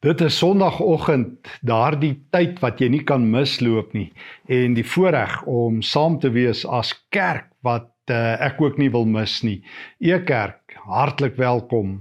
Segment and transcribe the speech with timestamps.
[0.00, 4.06] Dit is Sondagoggend, daardie tyd wat jy nie kan misloop nie
[4.48, 9.04] en die voorreg om saam te wees as kerk wat uh, ek ook nie wil
[9.04, 9.58] mis nie.
[10.00, 11.98] E kerk, hartlik welkom.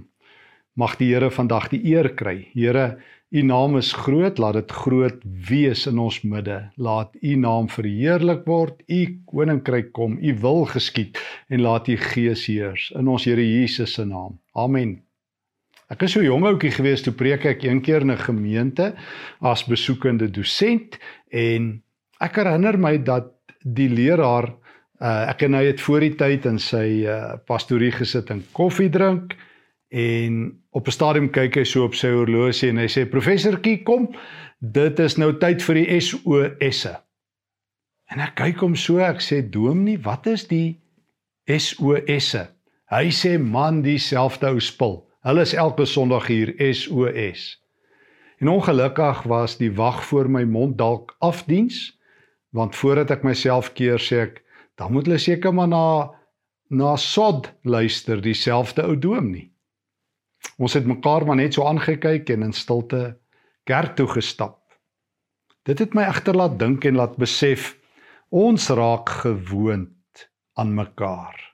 [0.79, 2.37] Mag die Here vandag die eer kry.
[2.53, 3.01] Here,
[3.35, 5.19] u naam is groot, laat dit groot
[5.51, 6.61] wees in ons midde.
[6.79, 11.19] Laat u naam verheerlik word, u koninkryk kom, u wil geskied
[11.51, 14.39] en laat u gees heers in ons Here Jesus se naam.
[14.55, 15.01] Amen.
[15.89, 18.93] Ek is so jong ouetjie gewees toe preek ek een keer in 'n gemeente
[19.41, 20.99] as besoekende dosent
[21.33, 21.81] en
[22.21, 23.33] ek herinner my dat
[23.65, 24.53] die leraar
[25.01, 28.89] uh, ek en hy het voor die tyd in sy uh, pastorie gesit en koffie
[28.89, 29.33] drink
[29.89, 34.13] en op 'n stadium kyk hy so op sy horlosie en hy sê professortjie kom
[34.59, 36.95] dit is nou tyd vir die SOS'e
[38.13, 40.77] en ek kyk hom so ek sê dominee wat is die
[41.49, 42.45] SOS'e
[42.93, 47.59] hy sê man dieselfde ou spul Hulle is elke Sondag hier SOS.
[48.39, 51.99] En ongelukkig was die wag voor my mond dalk afdiens
[52.55, 54.39] want voordat ek myself keer sê ek
[54.79, 55.87] dan moet hulle seker maar na
[56.71, 59.49] na sod luister dieselfde ou doom nie.
[60.55, 63.17] Ons het mekaar maar net so aangekyk en in stilte
[63.67, 64.61] kerk toe gestap.
[65.67, 67.73] Dit het my egter laat dink en laat besef
[68.31, 71.48] ons raak gewoond aan mekaar.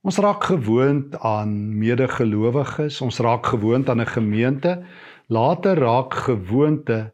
[0.00, 4.84] Ons raak gewoond aan medegelowiges, ons raak gewoond aan 'n gemeente,
[5.28, 7.12] later raak gewoonte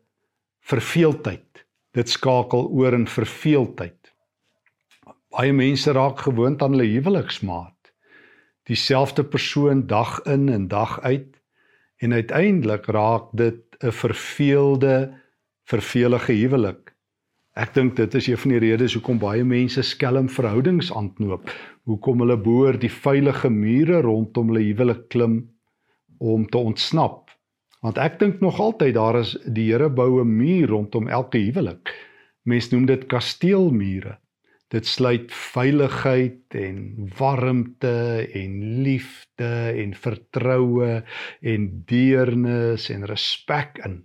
[0.61, 1.67] verveeldheid.
[1.91, 4.15] Dit skakel oor in verveeldheid.
[5.31, 7.93] Baie mense raak gewoond aan hulle huweliksmaat.
[8.63, 11.43] Dieselfde persoon dag in en dag uit
[11.97, 15.15] en uiteindelik raak dit 'n verveelde,
[15.65, 16.96] vervelige huwelik.
[17.57, 21.49] Ek dink dit is een van die redes hoekom baie mense skelm verhoudings aanknoop.
[21.89, 25.39] Hoekom hulle boor die veilige mure rondom hulle huwelik klim
[26.21, 27.31] om te ontsnap.
[27.81, 31.95] Want ek dink nog altyd daar is die Here bou 'n muur rondom elke huwelik.
[32.45, 34.19] Mense noem dit kasteelmure.
[34.69, 41.05] Dit sluit veiligheid en warmte en liefde en vertroue
[41.41, 44.05] en deernis en respek in.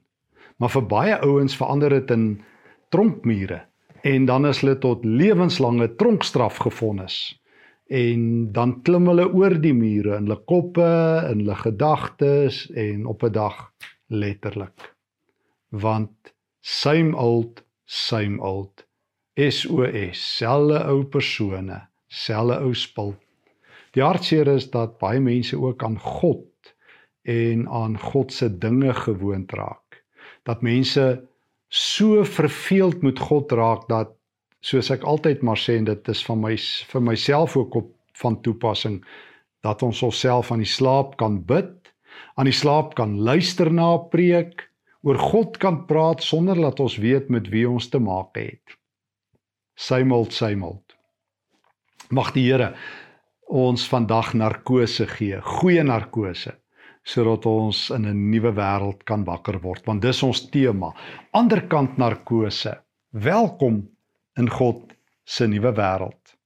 [0.57, 2.41] Maar vir baie ouens verander dit in
[2.91, 3.61] tronkmure
[4.01, 7.17] en dan is hulle tot lewenslange tronkstraf gevonnis.
[7.91, 10.91] En dan klim hulle oor die mure in hulle koppe,
[11.29, 13.57] in hulle gedagtes en op 'n dag
[14.07, 14.95] letterlik.
[15.69, 18.85] Want same old, same old.
[19.35, 23.15] SOS, selfe ou persone, selfe ou spul.
[23.91, 26.73] Die hartseer is dat baie mense ook aan God
[27.23, 30.03] en aan God se dinge gewoond raak.
[30.43, 31.27] Dat mense
[31.71, 34.11] so verveeld met God raak dat
[34.59, 36.57] soos ek altyd maar sê en dit is van my
[36.91, 38.99] vir myself ook op van toepassing
[39.63, 41.71] dat ons onsself aan die slaap kan bid,
[42.35, 44.67] aan die slaap kan luister na 'n preek,
[45.01, 48.77] oor God kan praat sonder dat ons weet met wie ons te maak het.
[49.75, 50.97] Symeld symeld.
[52.09, 52.75] Mag die Here
[53.47, 56.60] ons vandag narkose gee, goeie narkose
[57.03, 60.93] sodat ons in 'n nuwe wêreld kan wakker word want dis ons tema.
[61.31, 62.77] Anderkant narkose.
[63.09, 63.89] Welkom
[64.37, 66.37] in God se nuwe wêreld.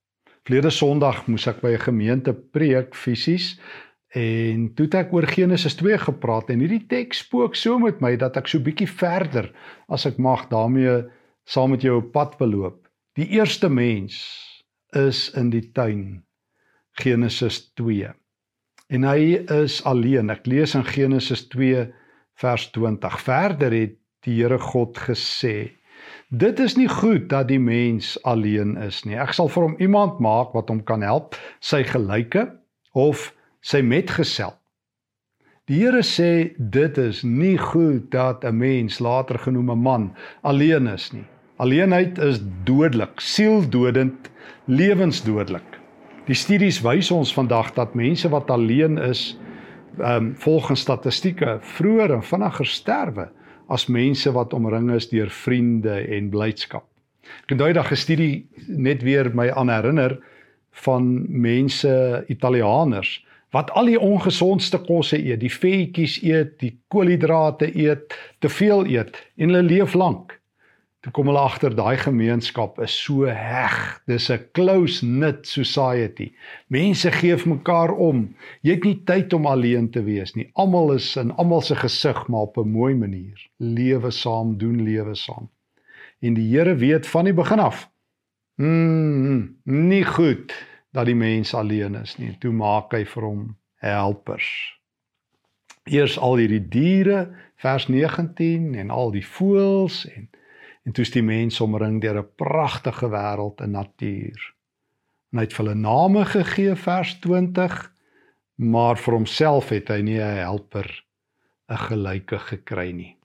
[0.44, 3.60] Vlede Sondag moes ek by 'n gemeente preek fisies
[4.14, 8.16] en toe het ek oor Genesis 2 gepraat en hierdie teks spook so met my
[8.16, 9.52] dat ek so bietjie verder
[9.88, 11.04] as ek mag daarmee
[11.44, 12.88] saam met jou op pad beloop.
[13.14, 16.24] Die eerste mens is in die tuin
[16.92, 18.14] Genesis 2
[18.88, 20.30] en hy is alleen.
[20.30, 21.86] Ek lees in Genesis 2
[22.42, 23.20] vers 20.
[23.20, 25.72] Verder het die Here God gesê:
[26.28, 29.16] Dit is nie goed dat die mens alleen is nie.
[29.18, 32.48] Ek sal vir hom iemand maak wat hom kan help, sy gelyke
[32.94, 33.32] of
[33.62, 34.54] sy metgesel.
[35.66, 40.04] Die Here sê dit is nie goed dat 'n mens later genoem 'n man
[40.42, 41.26] alleen is nie.
[41.58, 44.30] Alleenheid is dodelik, sieldodend,
[44.66, 45.75] lewensdodelik.
[46.26, 49.36] Die studies wys ons vandag dat mense wat alleen is,
[50.00, 53.28] ehm um, volgens statistieke vroeër en vinniger sterwe
[53.72, 56.84] as mense wat omring is deur vriende en blydskap.
[57.46, 60.18] Ek het daai dag 'n studie net weer my aan herinner
[60.84, 63.24] van mense Italianers
[63.54, 69.14] wat al die ongesondste kosse eet, die vetjies eet, die koolhidrate eet, te veel eet
[69.36, 70.40] en hulle leef lank.
[71.06, 73.74] Toe kom hulle agter daai gemeenskap is so heg.
[74.10, 76.32] Dis 'n close knit society.
[76.66, 78.34] Mense gee vir mekaar om.
[78.62, 80.50] Jy het nie tyd om alleen te wees nie.
[80.54, 83.38] Almal is in almal se gesig maar op 'n mooi manier.
[83.58, 85.48] Lewe saam, doen lewe saam.
[86.20, 87.88] En die Here weet van die begin af.
[88.56, 90.52] Mm, nie goed
[90.92, 92.36] dat die mens alleen is nie.
[92.40, 94.74] Toe maak hy vir hom helpers.
[95.84, 97.30] eers al hierdie diere
[97.62, 100.28] vers 19 en al die voëls en
[100.86, 104.40] en toe's die mens omring deur 'n pragtige wêreld en natuur.
[105.32, 107.92] En hy het vir hulle name gegee vers 20,
[108.56, 110.88] maar vir homself het hy nie 'n helper
[111.68, 113.16] 'n gelyke gekry nie.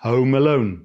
[0.00, 0.80] Home alone.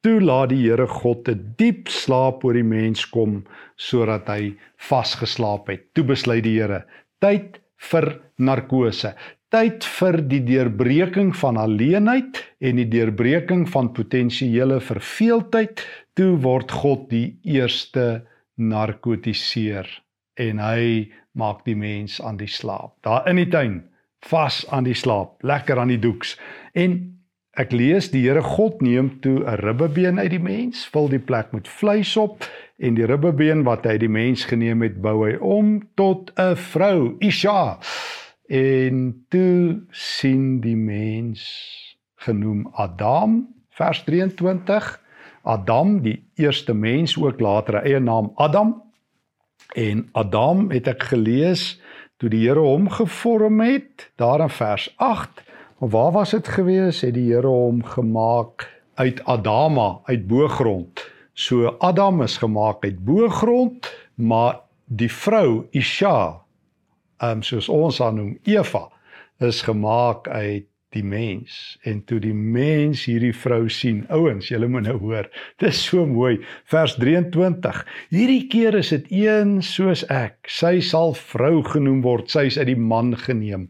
[0.00, 3.44] Toe laat die Here God 'n diep slaap oor die mens kom
[3.76, 5.94] sodat hy vasgeslaap het.
[5.94, 6.86] Toe besluit die Here,
[7.20, 9.14] tyd vir narkose
[9.50, 15.82] tyd vir die deurbreking van alleenheid en die deurbreking van potensiële verveeldheid.
[16.14, 18.22] Toe word God die eerste
[18.60, 19.88] narkotiseer
[20.40, 22.94] en hy maak die mens aan die slaap.
[23.06, 23.80] Daar in die tuin
[24.30, 26.36] vas aan die slaap lekker aan die doeks.
[26.76, 26.98] En
[27.58, 31.52] ek lees die Here God neem toe 'n ribbebeen uit die mens vul die plek
[31.52, 32.44] met vleis op
[32.78, 37.16] en die ribbebeen wat hy die mens geneem het bou hy om tot 'n vrou.
[37.20, 37.78] Isha
[38.50, 41.42] En toe sien die mens
[42.18, 44.88] genoem Adam vers 23
[45.42, 48.72] Adam die eerste mens ook later eie naam Adam.
[49.78, 51.78] En Adam het ek gelees
[52.18, 55.46] toe die Here hom gevorm het daar in vers 8
[55.78, 57.06] maar waar was dit gewees?
[57.06, 58.66] Het die Here hom gemaak
[58.98, 61.06] uit Adama uit boogrond
[61.38, 64.58] so Adam is gemaak uit boogrond maar
[64.90, 66.49] die vrou Isha
[67.22, 68.88] um soos ons haar noem Eva
[69.40, 71.78] is gemaak uit die mens.
[71.86, 75.28] En toe die mens hierdie vrou sien ouens julle moet nou hoor.
[75.62, 76.40] Dis so mooi.
[76.70, 80.50] Vers 23 hierdie keer is dit een soos ek.
[80.50, 82.30] Sy sal vrou genoem word.
[82.32, 83.68] Sy is uit die man geneem.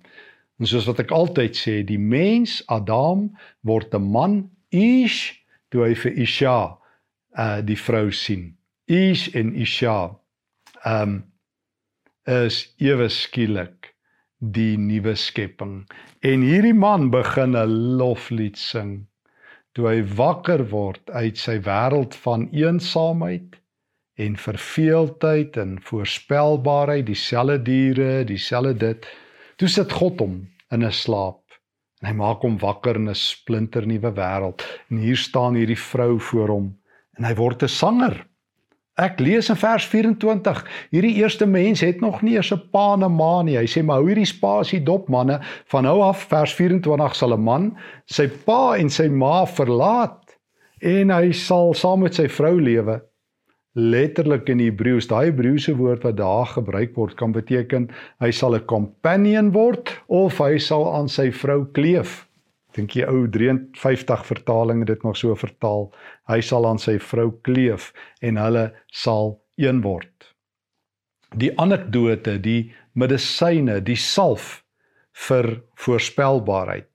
[0.61, 3.29] En soos wat ek altyd sê die mens Adam
[3.69, 4.43] word 'n man.
[4.71, 6.59] Ish toe hy vir Isha
[7.37, 8.57] uh die vrou sien.
[8.89, 10.17] Ish en Isha.
[10.85, 11.30] Um
[12.27, 13.95] is ewe skielik
[14.41, 15.85] die nuwe skepping.
[16.25, 19.07] En hierdie man begin 'n loflied sing.
[19.75, 23.57] Toe hy wakker word uit sy wêreld van eensaamheid
[24.17, 29.07] en verveeldheid en voorspelbaarheid dieselfde diere dieselfde dit
[29.57, 31.41] toe sit God hom in 'n slaap.
[32.01, 36.49] En hy maak hom wakker in 'n splinternuwe wêreld en hier staan hierdie vrou voor
[36.49, 36.79] hom.
[37.19, 38.30] En hy word 'n sanger
[39.01, 40.59] Ek lees in vers 24,
[40.93, 43.57] hierdie eerste mens het nog nie eens 'n pa en 'n ma nie.
[43.57, 45.41] Hy sê maar hou hierdie spasie dop manne,
[45.73, 47.77] van nou af vers 24 sal 'n man
[48.07, 50.37] sy pa en sy ma verlaat
[50.83, 53.01] en hy sal saam met sy vrou lewe.
[53.75, 57.89] Letterlik in Hebreëus, daai Hebreëse woord wat daar gebruik word kan beteken
[58.21, 62.30] hy sal 'n companion word of hy sal aan sy vrou kleef
[62.77, 65.89] dink jy ou 53 vertaling het dit nog so vertaal.
[66.31, 67.91] Hy sal aan sy vrou kleef
[68.23, 70.11] en hulle sal een word.
[71.39, 74.63] Die anekdote die medisyne die salf
[75.29, 76.89] vir voorspelbaarheid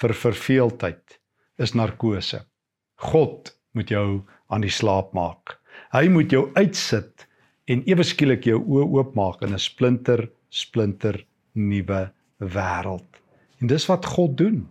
[0.00, 1.18] vir verveeldheid
[1.62, 2.42] is narkose.
[2.96, 4.22] God moet jou
[4.52, 5.56] aan die slaap maak.
[5.94, 7.26] Hy moet jou uitsit
[7.70, 11.24] en ewe skielik jou oë oopmaak in 'n splinter splinter
[11.54, 13.10] nuwe wêreld.
[13.60, 14.68] En dis wat god doen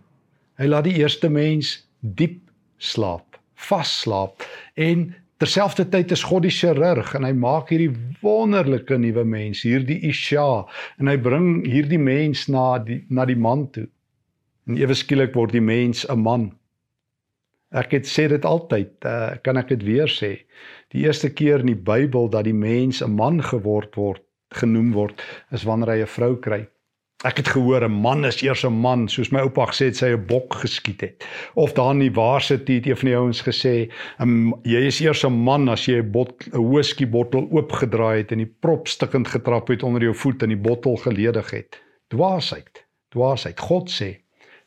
[0.56, 2.40] Hy laat die eerste mens diep
[2.80, 3.36] slaap,
[3.68, 4.44] vas slaap
[4.80, 5.10] en
[5.42, 7.92] terselfdertyd is God die chirurg en hy maak hierdie
[8.22, 10.64] wonderlike nuwe mens, hierdie Isha
[10.96, 13.84] en hy bring hierdie mens na die na die man toe.
[14.66, 16.48] En ewe skielik word die mens 'n man.
[17.76, 20.46] Ek het sê dit altyd, uh, kan ek dit weer sê.
[20.94, 24.22] Die eerste keer in die Bybel dat die mens 'n man geword word,
[24.54, 25.20] genoem word,
[25.52, 26.66] is wanneer hy 'n vrou kry.
[27.24, 30.08] Ek het gehoor 'n man is eers 'n man, soos my oupa gesê het sy
[30.12, 31.24] 'n bok geskiet het.
[31.54, 35.24] Of daar in die waarsite het een van die ouens gesê, um, jy is eers
[35.24, 39.28] 'n man as jy 'n bot 'n whisky bottel oopgedraai het en die prop stikkend
[39.28, 41.80] getrap het onder jou voet en die bottel geledig het.
[42.08, 42.84] Dwaasheid.
[43.08, 43.60] Dwaasheid.
[43.60, 44.20] God sê,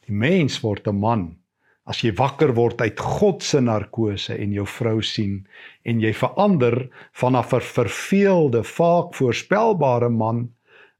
[0.08, 1.38] die mens word 'n man
[1.86, 5.48] as jy wakker word uit God se narkose en jou vrou sien
[5.84, 10.50] en jy verander van 'n ver verveelde, vaak voorspelbare man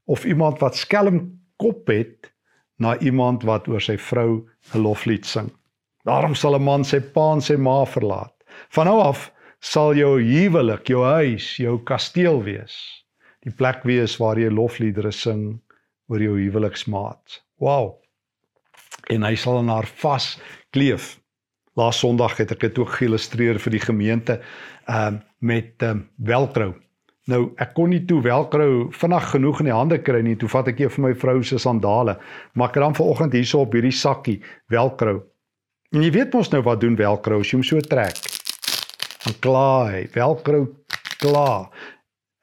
[0.06, 2.30] of iemand wat skelm kop het
[2.80, 5.50] na iemand wat oor sy vrou 'n loflied sing.
[6.08, 8.34] Daarom sal 'n man sy pa en sy ma verlaat.
[8.70, 13.04] Van nou af sal jou huwelik, jou huis, jou kasteel wees.
[13.44, 15.60] Die plek wees waar jy lofliedere sing
[16.08, 17.42] oor jou huweliksmaat.
[17.58, 18.00] Wow.
[19.08, 20.38] En hy sal aan haar vas
[20.70, 21.20] kleef.
[21.76, 24.40] Laas Sondag het ek dit ook geïllustreer vir die gemeente
[24.86, 26.74] ehm uh, met ehm um, velcro.
[27.30, 30.36] Nou ek kon nie toe velcro vinnig genoeg in die hande kry nie.
[30.40, 32.16] Toe vat ek een van my vrou se sandale,
[32.54, 34.40] maar ek het dan vanoggend hierso op hierdie sakkie
[34.72, 35.20] velcro.
[35.94, 38.18] En jy weet mos nou wat doen velcro as jy hom so trek.
[39.26, 40.66] Dan klaar hy, velcro
[41.20, 41.70] klaar.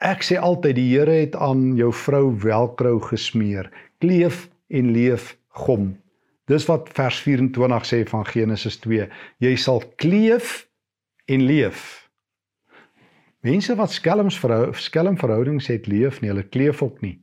[0.04, 3.72] Ek sê altyd die Here het aan jou vrou velcro gesmeer.
[4.04, 5.96] Kleef en leef gom.
[6.48, 9.08] Dis wat vers 24 sê van Genesis 2.
[9.44, 10.68] Jy sal kleef
[11.28, 12.07] en leef.
[13.48, 17.14] Mense wat skelms verhou, skelm verhoudings het, leef nie, hulle kleef ook nie.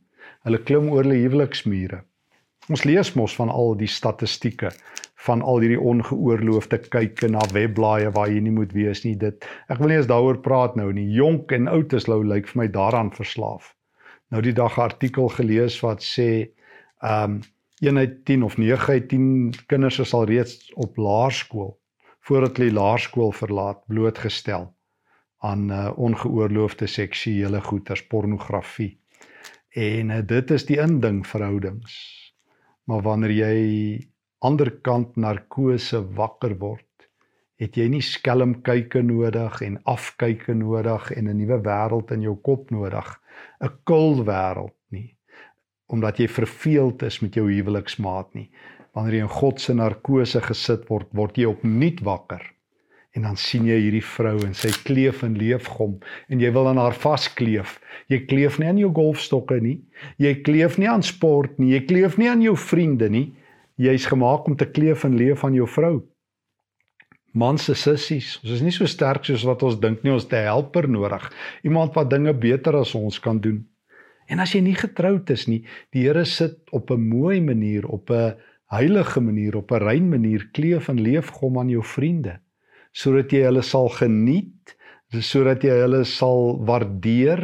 [0.47, 1.99] Hulle klim oor hulle huweliksmure.
[2.71, 4.71] Ons lees mos van al die statistieke
[5.27, 9.13] van al hierdie ongeoorloofde kykke na webblaaie waar jy nie moet wees nie.
[9.21, 11.05] Dit ek wil nie eens daaroor praat nou nie.
[11.13, 13.75] Jonk en oud is lou lyk vir my daaraan verslaaf.
[14.33, 16.29] Nou die dag 'n artikel gelees wat sê
[17.05, 17.41] ehm um,
[17.85, 21.75] 1 uit 10 of 9 uit 10 kinders is al reeds op laerskool
[22.25, 24.74] voordat hulle laerskool verlaat blootgestel
[25.43, 28.97] aan uh, ongeoorloofde seksuele goeters, pornografie.
[29.75, 31.95] En uh, dit is die inding verhoudings.
[32.85, 33.57] Maar wanneer jy
[34.45, 36.85] anderkant narkose wakker word,
[37.59, 42.35] het jy nie skelm kyke nodig en afkyke nodig en 'n nuwe wêreld in jou
[42.35, 43.07] kop nodig,
[43.61, 45.15] 'n kul wêreld nie
[45.87, 48.49] omdat jy verveeld is met jou huweliksmaat nie.
[48.95, 52.41] Wanneer jy in God se narkose gesit word, word jy opnuut wakker.
[53.15, 55.93] En dan sien jy hierdie vrou en sy kleef en leef gom
[56.27, 57.77] en jy wil aan haar vaskleef.
[58.11, 59.77] Jy kleef nie aan jou golfstokke nie.
[60.19, 61.71] Jy kleef nie aan sport nie.
[61.77, 63.29] Jy kleef nie aan jou vriende nie.
[63.79, 66.03] Jy's gemaak om te kleef en leef aan jou vrou.
[67.35, 70.11] Mans se sissies, ons is nie so sterk soos wat ons dink nie.
[70.11, 71.31] Ons het 'n helper nodig.
[71.63, 73.65] Iemand wat dinge beter as ons kan doen.
[74.27, 78.09] En as jy nie getroud is nie, die Here sit op 'n mooi manier, op
[78.09, 78.35] 'n
[78.71, 82.39] heilige manier, op 'n rein manier kleef en leef hom aan jou vriende,
[82.95, 84.75] sodat jy hulle sal geniet,
[85.19, 87.43] sodat jy hulle sal waardeer,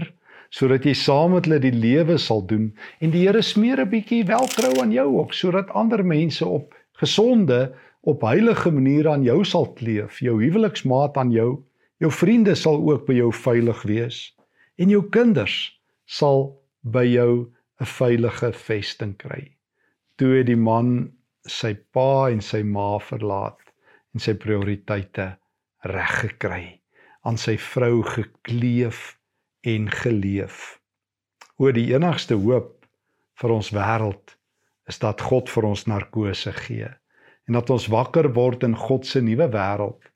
[0.51, 4.23] sodat jy saam met hulle die lewe sal doen en die Here smeer 'n bietjie
[4.27, 9.67] welkrou aan jou ook sodat ander mense op gesonde, op heilige maniere aan jou sal
[9.73, 11.63] kleef, jou huweliksmaat aan jou,
[11.99, 14.19] jou vriende sal ook by jou veilig wees
[14.77, 17.47] en jou kinders sal by jou
[17.79, 19.55] 'n veilige vesting kry.
[20.17, 21.11] Toe het die man
[21.47, 23.61] sy pa en sy ma verlaat
[24.13, 25.37] en sy prioriteite
[25.87, 26.65] reg gekry,
[27.25, 29.17] aan sy vrou gekleef
[29.61, 30.79] en geleef.
[31.57, 32.85] O die enigste hoop
[33.41, 34.35] vir ons wêreld
[34.89, 36.89] is dat God vir ons narkose gee
[37.49, 40.09] en dat ons wakker word in God se nuwe wêreld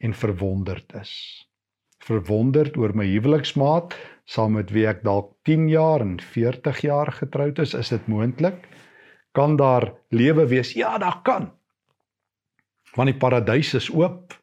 [0.00, 1.12] en verwonderd is.
[2.00, 3.94] Verwonderd oor my huweliksmaat
[4.30, 8.62] saam met wie ek dalk 10 jaar en 40 jaar getroud is, is dit moontlik?
[9.36, 10.72] Kan daar lewe wees?
[10.74, 11.50] Ja, daar kan.
[12.96, 14.34] Want die paradys is oop.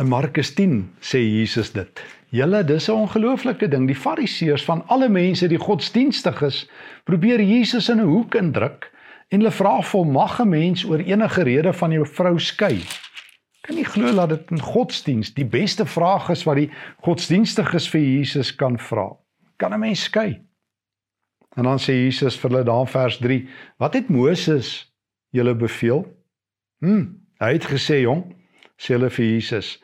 [0.00, 2.00] In Markus 10 sê Jesus dit.
[2.32, 3.86] Julle, dis 'n ongelooflike ding.
[3.86, 6.70] Die Fariseërs van alle mense die godsdienstig is,
[7.04, 8.90] probeer Jesus in 'n hoek indruk
[9.28, 12.80] en hulle vra vir "Mag 'n mens oor enige rede van jou vrou skei?"
[13.60, 16.70] Kan nie glo dat dit in godsdiens die beste vraag is wat die
[17.00, 19.12] godsdienstiges vir Jesus kan vra.
[19.56, 20.40] Kan 'n mens skei?
[21.56, 24.92] En dan sê Jesus vir hulle daar vers 3, wat het Moses
[25.30, 26.06] julle beveel?
[26.80, 27.04] Hm,
[27.38, 28.41] hy het gesê jong,
[28.82, 29.76] sê hulle vir Jesus,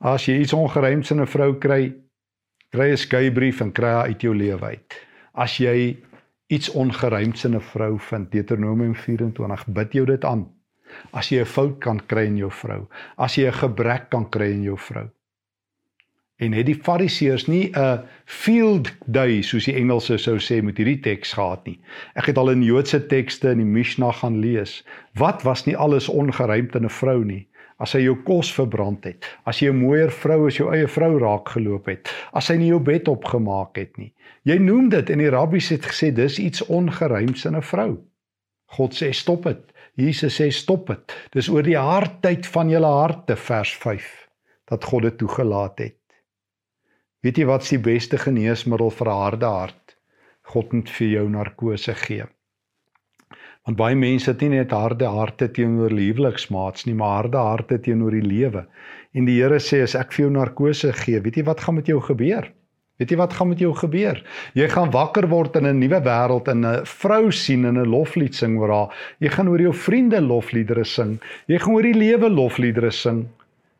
[0.00, 1.94] as jy iets ongeruimds in 'n vrou kry,
[2.70, 4.98] kry 'n skeibrief en kry haar uit jou lewe uit.
[5.34, 5.96] As jy
[6.48, 10.50] iets ongeruimds in 'n vrou vind, Deuteronomium 24, bid jou dit aan
[11.12, 14.50] as jy 'n fout kan kry in jou vrou, as jy 'n gebrek kan kry
[14.52, 15.08] in jou vrou.
[16.38, 21.00] En het die Fariseërs nie 'n field day soos die Engelse sou sê met hierdie
[21.00, 21.80] teks gehad nie.
[22.14, 24.84] Ek het al in Joodse tekste in die Mishnah gaan lees.
[25.14, 27.48] Wat was nie alles ongeruimd in 'n vrou nie?
[27.78, 31.18] As hy jou kos verbrand het, as jy 'n mooier vrou as jou eie vrou
[31.18, 34.12] raak geloop het, as hy nie jou bed opgemaak het nie.
[34.44, 37.98] Jy noem dit en die rabbies het gesê dis iets ongeruimds in 'n vrou.
[38.66, 39.72] God sê stop dit.
[39.96, 41.12] Jesus sê stop dit.
[41.32, 44.28] Dis oor die hardheid van julle harte vers 5
[44.70, 45.98] dat God dit toegelaat het.
[47.22, 49.96] Weet jy wat is die beste geneesmiddel vir 'n harde hart?
[50.42, 52.24] God moet vir jou narkose gee.
[53.66, 58.10] Want baie mense het nie net harde harte teenoor liefliksmaats nie, maar harde harte teenoor
[58.10, 58.64] die lewe.
[59.14, 61.86] En die Here sê as ek vir jou narkose gee, weet jy wat gaan met
[61.86, 62.48] jou gebeur?
[62.98, 64.18] Weet jy wat gaan met jou gebeur?
[64.58, 68.34] Jy gaan wakker word in 'n nuwe wêreld en 'n vrou sien en 'n loflied
[68.34, 68.90] sing oor haar.
[69.20, 71.20] Jy gaan oor jou vriende lofliedere sing.
[71.46, 73.28] Jy gaan oor die lewe lofliedere sing.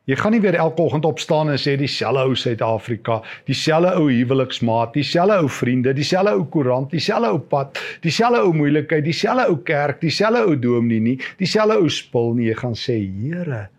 [0.03, 4.91] Jy gaan nie weer elke oggend opstaan en sê dieselfde ou Suid-Afrika, dieselfde ou huweliksmaat,
[4.97, 10.01] dieselfde ou vriende, dieselfde ou koerant, dieselfde ou pad, dieselfde ou moeilikheid, dieselfde ou kerk,
[10.01, 12.49] dieselfde ou dominee nie, dieselfde ou spul nie.
[12.49, 13.69] Jy gaan sê, Here,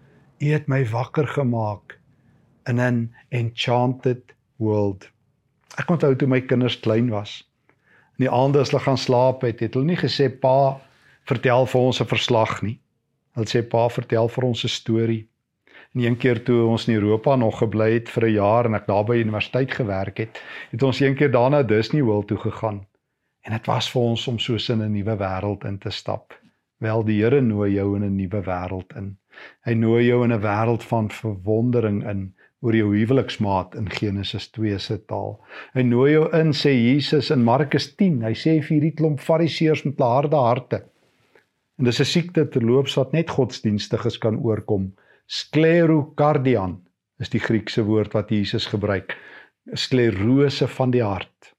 [0.41, 1.99] U het my wakker gemaak
[2.69, 5.09] in 'n enchanted world.
[5.79, 7.45] Ek onthou toe my kinders klein was.
[8.19, 10.81] In die aande as hulle gaan slaap het, het hulle nie gesê pa
[11.29, 12.79] vertel vir ons 'n verslag nie.
[13.35, 15.29] Hulle sê pa vertel vir ons 'n storie.
[15.95, 18.87] En een keer toe ons in Europa nog gebly het vir 'n jaar en ek
[18.87, 22.87] daar by universiteit gewerk het, het ons een keer daarna Disney World toe gegaan.
[23.43, 26.41] En dit was vir ons om soos in 'n nuwe wêreld in te stap.
[26.79, 29.17] Wel die Here nooi jou in 'n nuwe wêreld in.
[29.63, 34.79] Hy nooi jou in 'n wêreld van verwondering in oor jou huweliksmaat in Genesis 2
[34.79, 35.39] se taal.
[35.75, 38.23] Hy nooi jou in sê Jesus in Markus 10.
[38.23, 40.83] Hy sê vir hierdie klomp fariseërs met harde harte.
[41.79, 44.93] En dis 'n siekte terloops wat net godsdienstiges kan oorkom.
[45.25, 46.83] Sklerokardian
[47.17, 49.15] is die Griekse woord wat Jesus gebruik.
[49.73, 51.55] Sklerose van die hart.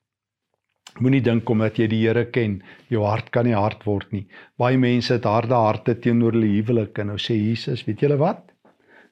[1.01, 2.59] Moenie dink omdat jy die Here ken,
[2.93, 4.27] jou hart kan nie hard word nie.
[4.61, 8.45] Baie mense het harde harte teenoor hulle huwelik en nou sê Jesus, weet julle wat?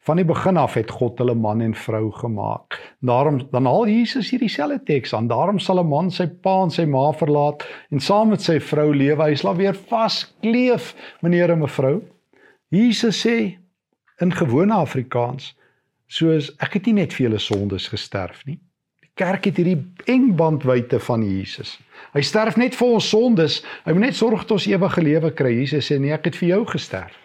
[0.05, 2.77] Van die begin af het God hulle man en vrou gemaak.
[3.01, 5.31] Daarom dan haal Jesus hierdie selfde teks aan.
[5.31, 8.93] Daarom sal 'n man sy pa en sy ma verlaat en saam met sy vrou
[8.93, 9.23] lewe.
[9.23, 10.93] Hy sal weer vaskleef,
[11.23, 12.03] meneer en mevrou.
[12.69, 13.62] Jesus sê
[14.21, 15.53] in gewone Afrikaans,
[16.07, 18.59] soos ek het nie net vir julle sondes gesterf nie.
[19.01, 19.79] Die kerk het hierdie
[20.09, 21.77] eng bandwyte van Jesus.
[22.13, 23.61] Hy sterf net vir ons sondes.
[23.85, 25.55] Hy moet net sorg dat ons ewige lewe kry.
[25.61, 27.19] Jesus sê nee, ek het vir jou gesterf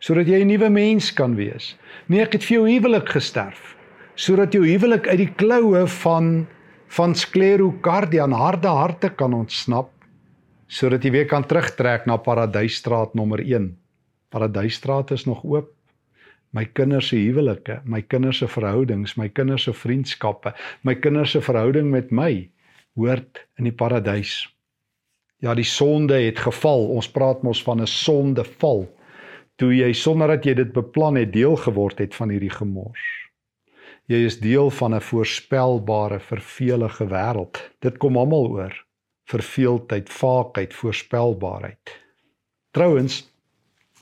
[0.00, 1.76] sodat jy 'n nuwe mens kan wees.
[2.08, 3.76] Nee, ek het vir jou huwelik gesterf
[4.16, 6.46] sodat jou huwelik uit die kloue van
[6.88, 9.92] van sklerokardia en harde harte kan ontsnap
[10.68, 13.76] sodat jy weer kan terugtrek na Paradysstraat nommer 1.
[14.30, 15.70] Paradysstraat is nog oop
[16.52, 21.40] my kinders se huwelike, my kinders se verhoudings, my kinders se vriendskappe, my kinders se
[21.40, 22.50] verhouding met my
[22.98, 24.48] hoort in die paradys.
[25.40, 26.90] Ja, die sonde het geval.
[26.96, 28.88] Ons praat mos van 'n sondeval.
[29.56, 33.00] Toe jy sonder dat jy dit beplan het deel geword het van hierdie gemors.
[34.06, 37.70] Jy is deel van 'n voorspelbare, vervelige wêreld.
[37.80, 38.84] Dit kom almal oor.
[39.24, 42.00] Verveeldheid, vaakheid, voorspelbaarheid.
[42.70, 43.29] Trouwens,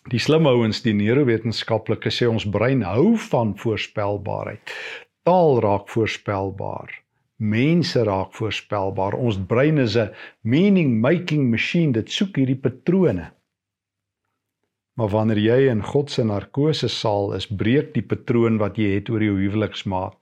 [0.08, 4.70] Die slim ouens, die neurowetenskaplike sê ons brein hou van voorspelbaarheid.
[5.28, 6.94] Taal raak voorspelbaar.
[7.36, 9.18] Mense raak voorspelbaar.
[9.20, 11.92] Ons brein is 'n meaning making machine.
[11.92, 13.32] Dit soek hierdie patrone.
[14.96, 19.10] Maar wanneer jy in God se narkose saal is, breek die patroon wat jy het
[19.10, 20.16] oor jou huweliksmaat.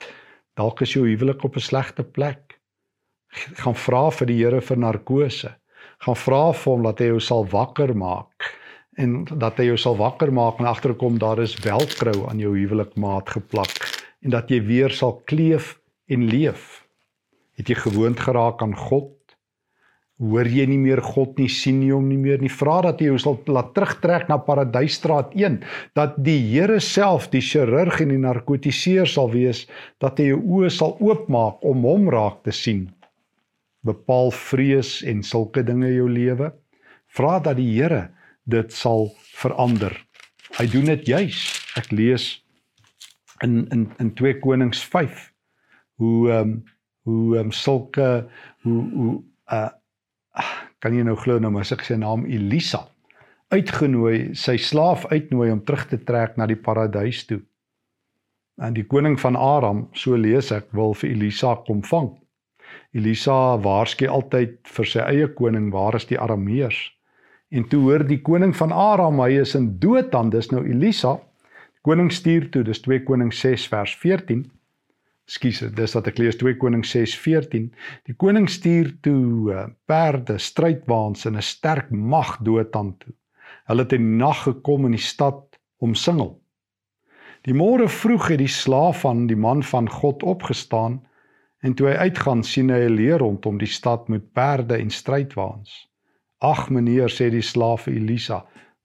[0.56, 2.58] Dalk is jou huwelik op 'n slegte plek.
[3.62, 5.54] Gaan vra vir die Here vir narkose.
[5.98, 8.65] Gaan vra vir hom dat hy jou sal wakker maak
[8.96, 13.36] en dat hy jou sal wakker maak en agterkom daar is welkrou aan jou huwelikmaat
[13.36, 13.74] geplak
[14.24, 15.76] en dat jy weer sal kleef
[16.08, 16.82] en leef.
[17.56, 19.12] Het jy gewoond geraak aan God?
[20.16, 22.48] Hoor jy nie meer God nie, sien jy hom nie meer nie.
[22.48, 25.58] Vra dat hy jou sal laat terugtrek na Paradysstraat 1,
[25.96, 29.66] dat die Here self die chirurg en die narkotiseer sal wees,
[30.00, 32.86] dat hy jou oë sal oopmaak om hom raak te sien.
[33.84, 36.54] Bepaal vrees en sulke dinge jou lewe.
[37.12, 38.06] Vra dat die Here
[38.46, 39.94] dit sal verander.
[40.56, 41.40] Hy doen dit juis.
[41.76, 42.30] Ek lees
[43.44, 45.30] in in in 2 Konings 5
[46.00, 46.56] hoe ehm um,
[47.06, 48.26] hoe ehm um, sulke
[48.62, 49.16] hoe hoe
[49.52, 49.70] uh
[50.84, 52.82] kan jy nou glo nou maar sy se naam Elisa
[53.54, 57.40] uitgenooi sy slaaf uitnooi om terug te trek na die paradys toe.
[58.56, 62.10] En die koning van Aram, so lees ek, wil vir Elisa kom vang.
[62.96, 66.78] Elisa waarsku altyd vir sy eie koning, waar is die Arameërs?
[67.54, 71.14] En toe hoor die koning van Aram, hy is in Dothan, dis nou Elisa.
[71.76, 74.42] Die koning stuur toe, dis 2 Konings 6 vers 14.
[75.30, 77.68] Skus, dis wat ek lees 2 Konings 6 14.
[78.06, 83.14] Die koning stuur toe uh, perde, strydwaans en 'n sterk mag Dothan toe.
[83.70, 86.36] Hulle het in die nag gekom in die stad omsingel.
[87.46, 91.04] Die môre vroeg het die slaaf van die man van God opgestaan
[91.62, 95.86] en toe hy uitgaan sien hy 'n leer rondom die stad met perde en strydwaans.
[96.44, 98.42] Ag meneer sê die slaaf Elisa,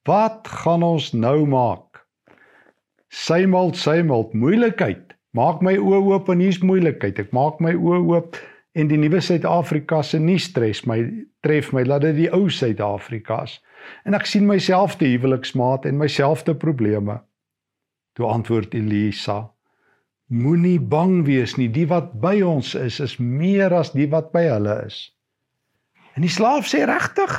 [0.07, 2.05] wat gaan ons nou maak?
[3.11, 5.17] Symalt, symalt, moeilikheid.
[5.35, 7.19] Maak my oë oop en hier's moeilikheid.
[7.19, 8.39] Ek maak my oë oop
[8.75, 11.01] en die nuwe Suid-Afrika se nie stres my
[11.43, 13.57] tref my laat dit die ou Suid-Afrikas.
[14.07, 17.19] En ek sien myself te huweliksmaat en myself te probleme.
[18.15, 19.51] Toe antwoord Elisa:
[20.31, 24.47] Moenie bang wees nie, die wat by ons is is meer as die wat by
[24.47, 25.09] hulle is.
[26.21, 27.31] En die slaaf sê regtig?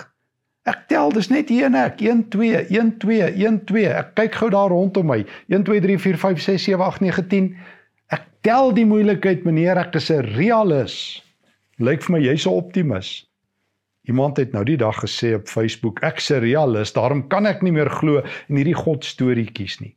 [0.67, 3.91] Ek tel dis net hier en ek 1 2 1 2 1 2.
[3.95, 5.21] Ek kyk gou daar rondom my.
[5.55, 7.47] 1 2 3 4 5 6 7 8 9 10.
[8.11, 10.97] Ek tel die moeilikheid, meneer, ek is 'n realis.
[11.79, 13.13] Lyk vir my jy's 'n optimis.
[14.11, 17.73] Iemand het nou die dag gesê op Facebook, ek's 'n realis, daarom kan ek nie
[17.73, 18.19] meer glo
[18.49, 19.95] in hierdie God storieetjies nie.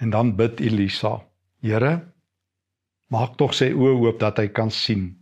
[0.00, 1.24] En dan bid Elisa:
[1.62, 2.12] Here,
[3.08, 5.21] maak tog sy oë oop dat hy kan sien.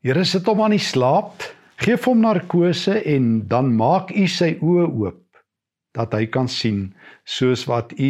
[0.00, 1.42] Here sit hom aan die slaap,
[1.84, 5.18] gee hom narkose en dan maak u sy oë oop
[5.92, 6.86] dat hy kan sien
[7.28, 8.08] soos wat u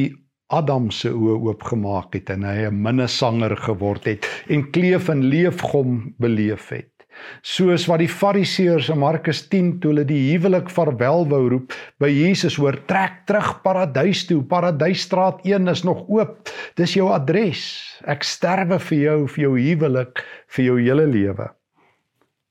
[0.54, 5.66] Adam se oë oopgemaak het en hy 'n minnesanger geword het en kleef en leef
[5.72, 6.94] hom beleef het.
[7.42, 12.06] Soos wat die Fariseërs in Markus 10 toe hulle die huwelik vaarwel wou roep by
[12.08, 14.42] Jesus hoor trek terug paradys toe.
[14.42, 16.48] Paradysstraat 1 is nog oop.
[16.76, 17.66] Dis jou adres.
[18.06, 21.50] Ek sterwe vir jou vir jou huwelik vir jou hele lewe.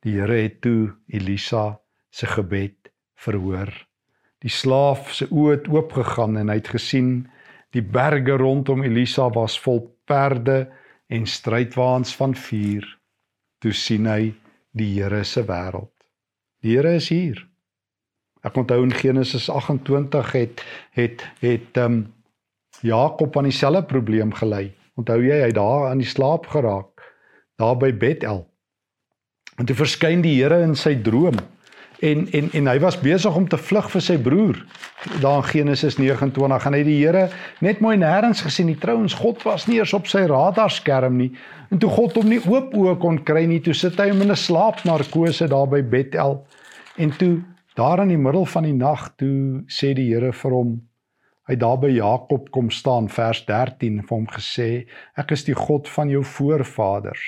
[0.09, 1.77] Die Here het toe Elisa
[2.09, 2.89] se gebed
[3.21, 3.69] verhoor.
[4.41, 7.11] Die slaaf se oë het oopgegaan en hy het gesien
[7.77, 10.63] die berge rondom Elisa was vol perde
[11.13, 12.87] en strydwaans van vuur.
[13.61, 14.33] Toe sien hy
[14.73, 15.93] die Here se wêreld.
[16.65, 17.45] Die Here is hier.
[18.41, 20.65] Ek onthou in Genesis 28 het
[20.97, 22.05] het het ehm um,
[22.81, 24.71] Jakob aan dieselfde probleem gelei.
[24.97, 26.97] Onthou jy hy daar aan die slaap geraak
[27.61, 28.48] daar by Bethel.
[29.59, 31.37] En toe verskyn die Here in sy droom.
[31.99, 34.61] En en en hy was besig om te vlug vir sy broer
[35.19, 37.25] daar in Genesis 29 en hy die Here
[37.59, 38.69] net mooi nêrens gesien.
[38.71, 41.33] Nie trouens God was nie eers op sy radarskerm nie.
[41.71, 44.31] En toe God hom nie oop oë kon kry nie toe sit hy hom in
[44.31, 46.45] 'n slaapnarkose daar by Bethel.
[46.97, 47.41] En toe
[47.75, 50.77] daar in die middel van die nag toe sê die Here vir hom
[51.49, 54.69] hy daar by Jakob kom staan vers 13 vir hom gesê
[55.17, 57.25] ek is die God van jou voorvaders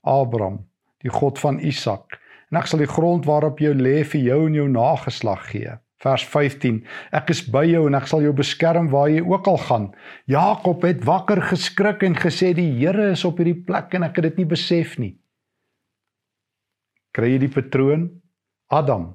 [0.00, 0.69] Abraham
[1.04, 4.58] die God van Isak en ek sal die grond waarop jy lê vir jou en
[4.58, 5.76] jou nageslag gee.
[6.00, 6.80] Vers 15.
[7.12, 9.88] Ek is by jou en ek sal jou beskerm waar jy ook al gaan.
[10.30, 14.30] Jakob het wakker geskrik en gesê die Here is op hierdie plek en ek het
[14.30, 15.12] dit nie besef nie.
[17.12, 18.08] Kry jy die patroon?
[18.70, 19.10] Adam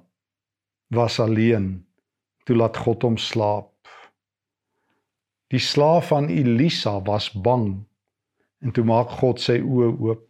[0.93, 1.85] was alleen
[2.45, 3.71] toe laat God hom slaap.
[5.49, 7.81] Die slaaf van Elisa was bang
[8.61, 10.27] en toe maak God sy oë oop.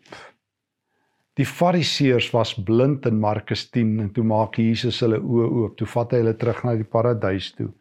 [1.36, 5.74] Die Fariseërs was blind in Markus 10 en toe maak Jesus hulle oë oop.
[5.76, 7.74] Toe vat hy hulle terug na die paradys toe.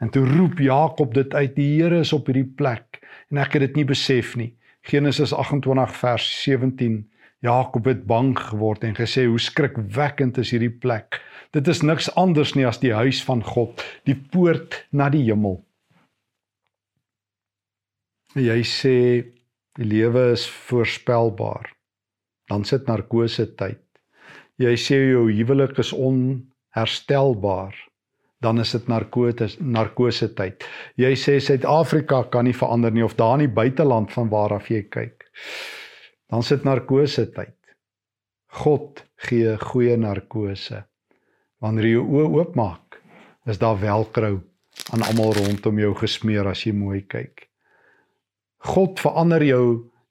[0.00, 3.66] En toe roep Jakob dit uit: "Die Here is op hierdie plek." En ek het
[3.66, 4.54] dit nie besef nie.
[4.88, 7.02] Genesis 28 vers 17.
[7.44, 11.20] Jakob het bang geword en gesê: "Hoe skrikwekkend is hierdie plek.
[11.52, 15.60] Dit is niks anders nie as die huis van God, die poort na die hemel."
[18.34, 18.96] En jy sê
[19.76, 21.68] die lewe is voorspelbaar
[22.52, 23.80] dan sit narkose tyd.
[24.60, 27.72] Jy sê jou huwelik is onherstelbaar,
[28.44, 30.66] dan is dit narkotes narkose tyd.
[31.00, 34.68] Jy sê Suid-Afrika kan nie verander nie of daar in die buiteland van waar af
[34.70, 35.24] jy kyk.
[36.32, 37.56] Dan sit narkose tyd.
[38.62, 40.82] God gee goeie narkose.
[41.62, 42.98] Wanneer jy jou oë oopmaak,
[43.48, 44.34] is daar welkrou
[44.92, 47.46] aan almal rondom jou gesmeer as jy mooi kyk.
[48.72, 49.64] God verander jou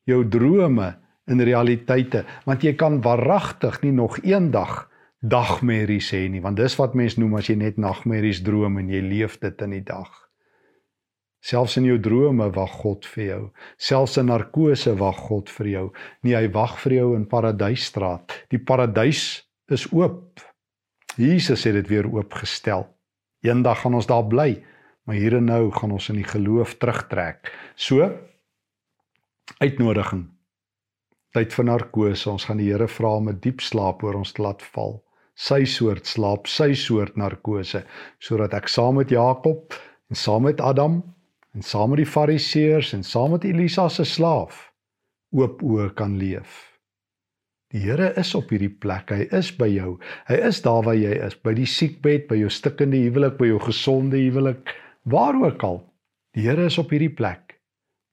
[0.10, 0.90] jou drome
[1.32, 4.88] in realiteite want jy kan waaragtig nie nog eendag
[5.22, 9.02] dagmerries hê nie want dis wat mense noem as jy net nagmerries droom en jy
[9.06, 10.10] leef dit in die dag.
[11.42, 13.44] Selfs in jou drome wag God vir jou.
[13.82, 15.86] Selfs in narkose wag God vir jou.
[16.22, 18.36] Nee hy wag vir jou in paradysstraat.
[18.54, 19.42] Die paradys
[19.72, 20.44] is oop.
[21.18, 22.86] Jesus het dit weer oopgestel.
[23.42, 24.60] Eendag gaan ons daar bly
[25.04, 27.52] maar hier en nou gaan ons in die geloof terugtrek.
[27.76, 28.06] So
[29.60, 30.31] uitnodiging
[31.36, 32.30] tyd vir narkose.
[32.32, 35.04] Ons gaan die Here vra om 'n diep slaap oor ons te laat val.
[35.36, 37.84] Sy soort slaap, sy soort narkose,
[38.20, 39.74] sodat ek saam met Jakob
[40.10, 41.04] en saam met Adam
[41.56, 44.72] en saam met die Fariseërs en saam met Elisa se slaaf
[45.32, 46.72] oop oë kan leef.
[47.72, 49.14] Die Here is op hierdie plek.
[49.16, 49.96] Hy is by jou.
[50.28, 53.62] Hy is daar waar jy is, by die siekbed, by jou stikkende huwelik, by jou
[53.64, 54.74] gesonde huwelik,
[55.08, 55.80] waar ook al.
[56.36, 57.56] Die Here is op hierdie plek.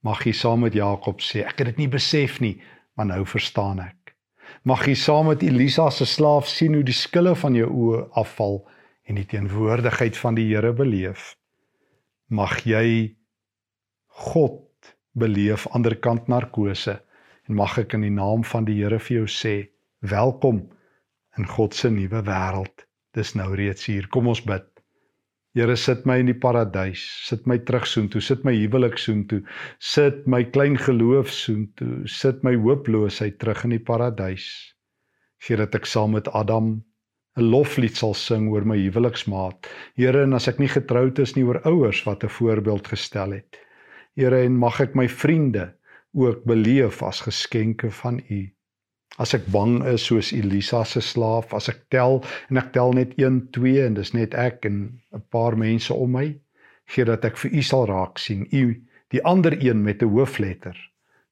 [0.06, 2.54] Mag jy saam met Jakob sê, ek het dit nie besef nie,
[2.98, 4.14] maar nou verstaan ek.
[4.66, 8.64] Mag jy saam met Elisa se slaaf sien hoe die skille van jou oë afval
[9.06, 11.36] en die teenwoordigheid van die Here beleef.
[12.26, 13.14] Mag jy
[14.26, 14.66] God
[15.14, 16.98] beleef aanderkant narkose
[17.46, 19.54] en mag ek in die naam van die Here vir jou sê,
[20.02, 20.64] welkom
[21.38, 22.84] in God se nuwe wêreld.
[23.14, 24.10] Dis nou reeds hier.
[24.10, 24.66] Kom ons bid.
[25.58, 29.40] Here sit my in die paradys, sit my terug soontoe, sit my huwelik soontoe,
[29.82, 34.44] sit my klein geloof soontoe, sit my hooploosheid terug in die paradys.
[35.42, 36.68] Gee dat ek saam met Adam
[37.34, 39.66] 'n loflied sal sing oor my huweliksmaat.
[39.98, 43.58] Here, en as ek nie getroud is nie oor ouers wat 'n voorbeeld gestel het.
[44.14, 45.74] Here, en mag ek my vriende
[46.14, 48.46] ook beleef as geskenke van U.
[49.16, 53.14] As ek bang is soos Elisa se slaaf, as ek tel en ek tel net
[53.16, 56.26] 1 2 en dis net ek en 'n paar mense om my,
[56.92, 58.76] gee dat ek vir U sal raak sien, U
[59.10, 60.76] die ander een met 'n hoofletter,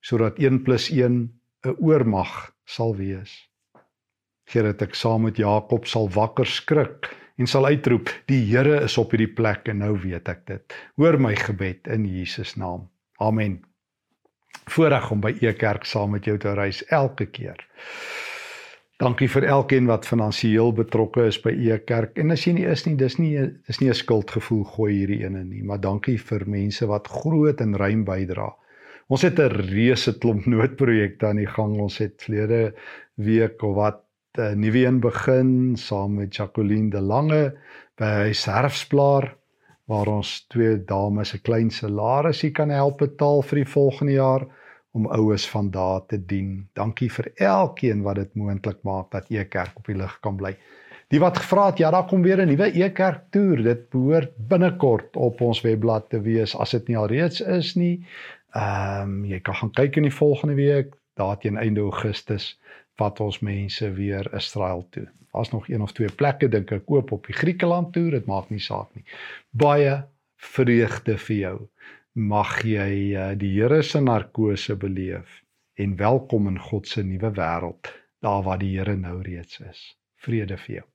[0.01, 1.31] sodat 1 + 1
[1.65, 3.49] 'n oormag sal wees.
[4.49, 8.99] Gee dat ek saam met Jakob sal wakker skrik en sal uitroep, die Here is
[8.99, 10.75] op hierdie plek en nou weet ek dit.
[10.97, 12.89] Hoor my gebed in Jesus naam.
[13.21, 13.63] Amen
[14.65, 17.61] voorreg om by e kerk saam met jou te reis elke keer.
[18.97, 22.17] Dankie vir elkeen wat finansiëel betrokke is by e kerk.
[22.19, 23.35] En as jy nie is nie, dis nie
[23.69, 27.77] dis nie 'n skuldgevoel gooi hierdie ene nie, maar dankie vir mense wat groot en
[27.77, 28.55] ruim bydra.
[29.09, 31.79] Ons het 'n reuse klomp noodprojekte aan die gang.
[31.79, 32.75] Ons het vlede
[33.17, 34.03] week of wat
[34.37, 37.57] nuwe een begin saam met Jacqueline de Lange
[37.97, 39.37] by Herfsplaar
[39.87, 44.47] waar ons twee dames se klein salarisse kan help betaal vir die volgende jaar
[44.97, 46.69] om oues van daar te dien.
[46.75, 50.55] Dankie vir elkeen wat dit moontlik maak dat E-kerk op die lig kan bly.
[51.13, 53.63] Die wat gevra het, ja, daar kom weer 'n nuwe E-kerk toer.
[53.63, 58.05] Dit behoort binnekort op ons webblad te wees as dit nie alreeds is nie.
[58.55, 62.59] Ehm um, jy kan gaan kyk in die volgende week, daar teen einde Augustus
[62.97, 65.07] vat ons mense weer Israel toe.
[65.37, 68.49] Daar's nog een of twee plekke dink ek oop op die Griekeland toer, dit maak
[68.49, 69.05] nie saak nie.
[69.53, 69.99] Baie
[70.41, 71.57] vreugde vir jou
[72.17, 75.43] mag jy uh, die Here se narkose beleef
[75.77, 77.93] en welkom in God se nuwe wêreld
[78.25, 79.83] daar waar die Here nou reeds is.
[80.25, 80.87] Vrede vir jou.